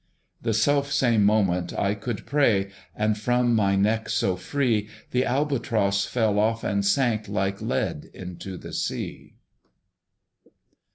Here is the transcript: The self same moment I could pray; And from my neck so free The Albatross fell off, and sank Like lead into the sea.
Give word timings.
The 0.41 0.55
self 0.55 0.91
same 0.91 1.23
moment 1.23 1.73
I 1.77 1.93
could 1.93 2.25
pray; 2.25 2.71
And 2.95 3.15
from 3.15 3.53
my 3.53 3.75
neck 3.75 4.09
so 4.09 4.35
free 4.35 4.89
The 5.11 5.23
Albatross 5.23 6.07
fell 6.07 6.39
off, 6.39 6.63
and 6.63 6.83
sank 6.83 7.27
Like 7.27 7.61
lead 7.61 8.05
into 8.11 8.57
the 8.57 8.73
sea. 8.73 9.35